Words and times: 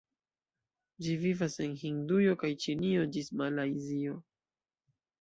Ĝi 1.07 1.13
vivas 1.25 1.59
en 1.67 1.77
Hindujo 1.83 2.33
kaj 2.47 2.51
Ĉinio 2.65 3.07
ĝis 3.15 3.33
Malajzio. 3.45 4.21